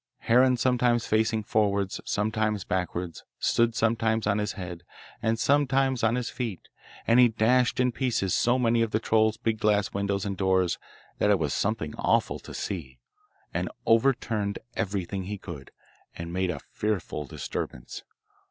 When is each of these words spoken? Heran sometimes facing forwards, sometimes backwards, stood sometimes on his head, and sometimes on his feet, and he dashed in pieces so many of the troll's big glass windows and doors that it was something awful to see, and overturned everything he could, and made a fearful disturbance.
Heran 0.21 0.57
sometimes 0.57 1.05
facing 1.05 1.43
forwards, 1.43 2.01
sometimes 2.05 2.63
backwards, 2.63 3.23
stood 3.37 3.75
sometimes 3.75 4.25
on 4.25 4.39
his 4.39 4.53
head, 4.53 4.81
and 5.21 5.37
sometimes 5.37 6.01
on 6.03 6.15
his 6.15 6.31
feet, 6.31 6.69
and 7.05 7.19
he 7.19 7.27
dashed 7.27 7.79
in 7.79 7.91
pieces 7.91 8.33
so 8.33 8.57
many 8.57 8.81
of 8.81 8.89
the 8.89 8.99
troll's 8.99 9.37
big 9.37 9.59
glass 9.59 9.93
windows 9.93 10.25
and 10.25 10.35
doors 10.37 10.79
that 11.19 11.29
it 11.29 11.37
was 11.37 11.53
something 11.53 11.93
awful 11.99 12.39
to 12.39 12.53
see, 12.55 12.97
and 13.53 13.69
overturned 13.85 14.57
everything 14.75 15.25
he 15.25 15.37
could, 15.37 15.69
and 16.15 16.33
made 16.33 16.49
a 16.49 16.61
fearful 16.71 17.25
disturbance. 17.27 18.01